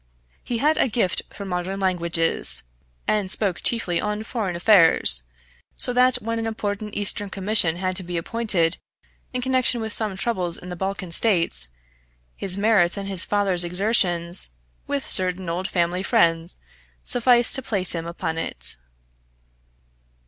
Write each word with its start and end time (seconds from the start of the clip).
He 0.43 0.57
had 0.57 0.77
a 0.79 0.87
gift 0.87 1.21
for 1.29 1.45
modern 1.45 1.79
languages, 1.79 2.63
and 3.07 3.29
spoke 3.29 3.61
chiefly 3.61 4.01
on 4.01 4.23
foreign 4.23 4.55
affairs, 4.55 5.21
so 5.77 5.93
that 5.93 6.15
when 6.15 6.39
an 6.39 6.47
important 6.47 6.95
Eastern 6.95 7.29
Commission 7.29 7.75
had 7.75 7.95
to 7.97 8.03
be 8.03 8.17
appointed, 8.17 8.77
in 9.31 9.43
connection 9.43 9.79
with 9.79 9.93
some 9.93 10.17
troubles 10.17 10.57
in 10.57 10.69
the 10.69 10.75
Balkan 10.75 11.11
States, 11.11 11.67
his 12.35 12.57
merits 12.57 12.97
and 12.97 13.07
his 13.07 13.23
father's 13.23 13.63
exertions 13.63 14.49
with 14.87 15.07
certain 15.07 15.47
old 15.47 15.67
family 15.67 16.01
friends 16.01 16.57
sufficed 17.03 17.53
to 17.53 17.61
place 17.61 17.93
him 17.93 18.07
upon 18.07 18.39
it. 18.39 18.77